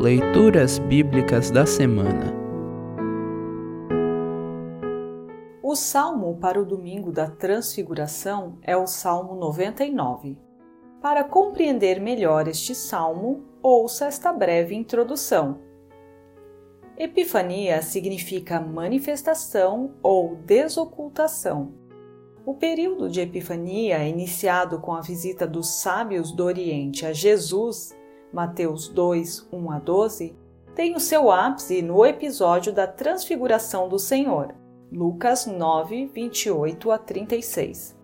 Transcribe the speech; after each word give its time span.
Leituras 0.00 0.78
Bíblicas 0.78 1.50
da 1.50 1.66
Semana 1.66 2.34
O 5.62 5.76
salmo 5.76 6.38
para 6.40 6.58
o 6.58 6.64
domingo 6.64 7.12
da 7.12 7.28
Transfiguração 7.28 8.56
é 8.62 8.74
o 8.74 8.86
Salmo 8.86 9.34
99. 9.34 10.38
Para 11.02 11.22
compreender 11.22 12.00
melhor 12.00 12.48
este 12.48 12.74
salmo, 12.74 13.44
ouça 13.62 14.06
esta 14.06 14.32
breve 14.32 14.74
introdução. 14.74 15.60
Epifania 16.96 17.82
significa 17.82 18.58
manifestação 18.58 19.96
ou 20.02 20.34
desocultação. 20.34 21.74
O 22.46 22.54
período 22.54 23.06
de 23.06 23.20
Epifania, 23.20 24.02
iniciado 24.08 24.80
com 24.80 24.94
a 24.94 25.02
visita 25.02 25.46
dos 25.46 25.78
sábios 25.82 26.32
do 26.32 26.42
Oriente 26.42 27.04
a 27.04 27.12
Jesus, 27.12 27.94
Mateus 28.32 28.88
2, 28.88 29.48
1 29.52 29.70
a 29.70 29.78
12, 29.78 30.36
tem 30.74 30.94
o 30.94 31.00
seu 31.00 31.30
ápice 31.30 31.82
no 31.82 32.06
episódio 32.06 32.72
da 32.72 32.86
Transfiguração 32.86 33.88
do 33.88 33.98
Senhor, 33.98 34.54
Lucas 34.92 35.46
9, 35.46 36.06
28 36.06 36.90
a 36.90 36.98
36. 36.98 37.98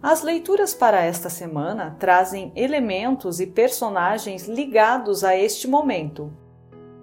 As 0.00 0.22
leituras 0.22 0.74
para 0.74 1.04
esta 1.04 1.28
semana 1.28 1.96
trazem 1.98 2.52
elementos 2.54 3.40
e 3.40 3.46
personagens 3.46 4.46
ligados 4.46 5.24
a 5.24 5.36
este 5.36 5.66
momento. 5.66 6.32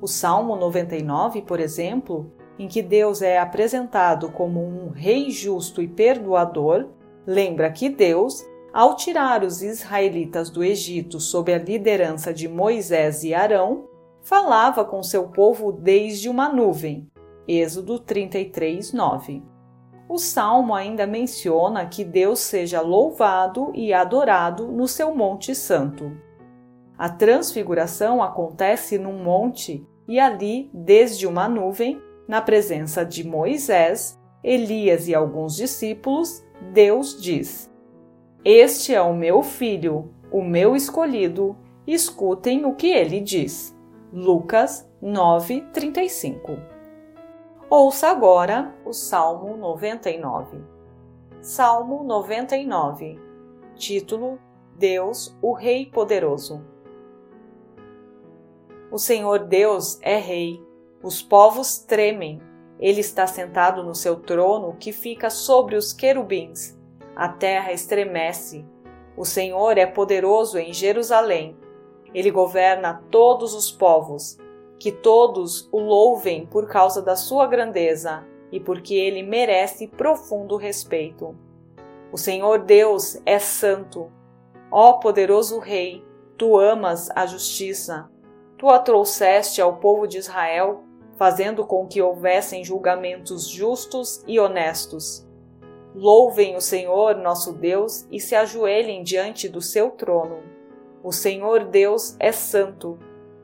O 0.00 0.06
Salmo 0.06 0.56
99, 0.56 1.42
por 1.42 1.60
exemplo, 1.60 2.32
em 2.58 2.66
que 2.66 2.80
Deus 2.80 3.20
é 3.20 3.38
apresentado 3.38 4.30
como 4.32 4.64
um 4.64 4.88
rei 4.88 5.30
justo 5.30 5.82
e 5.82 5.86
perdoador, 5.86 6.88
lembra 7.26 7.70
que 7.70 7.90
Deus 7.90 8.42
ao 8.72 8.96
tirar 8.96 9.42
os 9.42 9.62
israelitas 9.62 10.50
do 10.50 10.62
Egito 10.62 11.20
sob 11.20 11.52
a 11.52 11.58
liderança 11.58 12.32
de 12.32 12.48
Moisés 12.48 13.24
e 13.24 13.34
Arão, 13.34 13.88
falava 14.22 14.84
com 14.84 15.02
seu 15.02 15.28
povo 15.28 15.72
desde 15.72 16.28
uma 16.28 16.48
nuvem. 16.48 17.10
Êxodo 17.46 17.98
33, 17.98 18.92
9. 18.92 19.42
O 20.08 20.18
salmo 20.18 20.74
ainda 20.74 21.06
menciona 21.06 21.86
que 21.86 22.04
Deus 22.04 22.40
seja 22.40 22.80
louvado 22.80 23.72
e 23.74 23.92
adorado 23.92 24.68
no 24.68 24.86
seu 24.86 25.14
Monte 25.14 25.54
Santo. 25.54 26.12
A 26.96 27.08
transfiguração 27.08 28.22
acontece 28.22 28.98
num 28.98 29.22
monte 29.22 29.86
e 30.06 30.18
ali, 30.18 30.70
desde 30.72 31.26
uma 31.26 31.48
nuvem, 31.48 32.02
na 32.26 32.40
presença 32.42 33.04
de 33.04 33.26
Moisés, 33.26 34.18
Elias 34.42 35.08
e 35.08 35.14
alguns 35.14 35.56
discípulos, 35.56 36.44
Deus 36.72 37.20
diz: 37.20 37.70
este 38.44 38.94
é 38.94 39.02
o 39.02 39.12
meu 39.12 39.42
filho, 39.42 40.14
o 40.30 40.42
meu 40.42 40.76
escolhido, 40.76 41.56
escutem 41.86 42.64
o 42.64 42.74
que 42.74 42.86
ele 42.86 43.20
diz. 43.20 43.76
Lucas 44.12 44.88
9:35. 45.02 46.56
Ouça 47.68 48.08
agora 48.08 48.72
o 48.86 48.92
Salmo 48.92 49.56
99. 49.56 50.58
Salmo 51.40 52.04
99. 52.04 53.20
Título: 53.74 54.38
Deus, 54.76 55.36
o 55.42 55.52
Rei 55.52 55.86
poderoso. 55.86 56.64
O 58.90 58.98
Senhor 58.98 59.40
Deus 59.40 59.98
é 60.00 60.16
rei. 60.16 60.62
Os 61.02 61.20
povos 61.20 61.78
tremem. 61.78 62.40
Ele 62.78 63.00
está 63.00 63.26
sentado 63.26 63.82
no 63.82 63.94
seu 63.94 64.16
trono 64.16 64.76
que 64.78 64.92
fica 64.92 65.28
sobre 65.28 65.76
os 65.76 65.92
querubins 65.92 66.77
a 67.18 67.28
terra 67.28 67.72
estremece. 67.72 68.64
O 69.16 69.24
Senhor 69.24 69.76
é 69.76 69.84
poderoso 69.84 70.56
em 70.56 70.72
Jerusalém. 70.72 71.56
Ele 72.14 72.30
governa 72.30 73.02
todos 73.10 73.54
os 73.54 73.72
povos. 73.72 74.38
Que 74.78 74.92
todos 74.92 75.68
o 75.72 75.80
louvem 75.80 76.46
por 76.46 76.68
causa 76.68 77.02
da 77.02 77.16
sua 77.16 77.48
grandeza 77.48 78.24
e 78.52 78.60
porque 78.60 78.94
ele 78.94 79.24
merece 79.24 79.88
profundo 79.88 80.56
respeito. 80.56 81.34
O 82.12 82.16
Senhor 82.16 82.60
Deus 82.60 83.20
é 83.26 83.40
santo. 83.40 84.12
Ó 84.70 84.92
poderoso 84.92 85.58
Rei, 85.58 86.04
tu 86.36 86.56
amas 86.56 87.10
a 87.16 87.26
justiça. 87.26 88.08
Tu 88.56 88.68
a 88.68 88.78
trouxeste 88.78 89.60
ao 89.60 89.78
povo 89.78 90.06
de 90.06 90.18
Israel, 90.18 90.84
fazendo 91.16 91.66
com 91.66 91.88
que 91.88 92.00
houvessem 92.00 92.62
julgamentos 92.62 93.48
justos 93.48 94.22
e 94.24 94.38
honestos. 94.38 95.27
Louvem 95.94 96.56
o 96.56 96.60
Senhor 96.60 97.16
nosso 97.16 97.52
Deus 97.52 98.06
e 98.10 98.20
se 98.20 98.34
ajoelhem 98.34 99.02
diante 99.02 99.48
do 99.48 99.60
seu 99.60 99.90
trono. 99.90 100.42
O 101.02 101.12
Senhor 101.12 101.64
Deus 101.64 102.16
é 102.18 102.30
santo. 102.32 102.98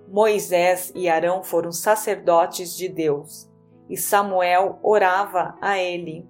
Moisés 0.09 0.93
e 0.95 1.09
Arão 1.09 1.43
foram 1.43 1.73
sacerdotes 1.73 2.77
de 2.77 2.89
Deus, 2.89 3.51
e 3.89 3.97
Samuel 3.97 4.79
orava 4.83 5.57
a 5.61 5.79
ele. 5.79 6.29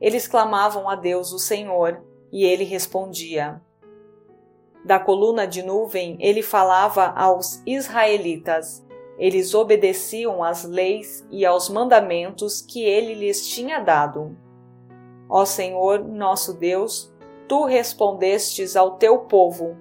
Eles 0.00 0.26
clamavam 0.26 0.88
a 0.88 0.96
Deus 0.96 1.32
o 1.32 1.38
Senhor, 1.38 2.02
e 2.30 2.44
ele 2.44 2.64
respondia. 2.64 3.62
Da 4.84 4.98
coluna 4.98 5.46
de 5.46 5.62
nuvem 5.62 6.16
ele 6.20 6.42
falava 6.42 7.12
aos 7.16 7.62
israelitas. 7.64 8.84
Eles 9.16 9.54
obedeciam 9.54 10.42
às 10.42 10.64
leis 10.64 11.26
e 11.30 11.46
aos 11.46 11.68
mandamentos 11.68 12.60
que 12.60 12.82
ele 12.82 13.14
lhes 13.14 13.46
tinha 13.46 13.78
dado. 13.78 14.36
Ó 15.28 15.44
Senhor, 15.44 16.04
nosso 16.04 16.54
Deus, 16.54 17.12
tu 17.48 17.64
respondestes 17.64 18.76
ao 18.76 18.92
teu 18.92 19.18
povo. 19.18 19.76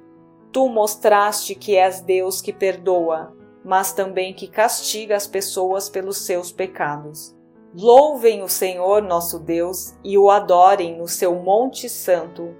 Tu 0.52 0.68
mostraste 0.68 1.56
que 1.56 1.76
és 1.78 2.02
Deus 2.02 2.42
que 2.42 2.52
perdoa, 2.52 3.34
mas 3.64 3.94
também 3.94 4.34
que 4.34 4.48
castiga 4.48 5.16
as 5.16 5.28
pessoas 5.28 5.90
pelos 5.90 6.18
seus 6.18 6.52
pecados. 6.52 7.36
Louvem 7.74 8.44
o 8.44 8.50
Senhor 8.50 9.02
nosso 9.02 9.40
Deus 9.40 9.96
e 10.04 10.18
o 10.18 10.30
adorem 10.30 10.98
no 10.98 11.08
seu 11.08 11.36
Monte 11.36 11.88
Santo, 11.88 12.54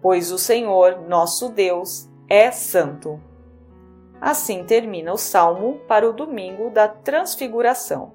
pois 0.00 0.32
o 0.32 0.38
Senhor 0.38 1.02
nosso 1.06 1.50
Deus 1.50 2.08
é 2.28 2.50
santo. 2.50 3.20
Assim 4.18 4.64
termina 4.64 5.12
o 5.12 5.18
salmo 5.18 5.80
para 5.86 6.08
o 6.08 6.12
domingo 6.14 6.70
da 6.70 6.88
Transfiguração. 6.88 8.14